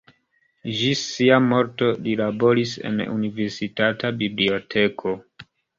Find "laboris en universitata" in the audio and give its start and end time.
2.23-4.15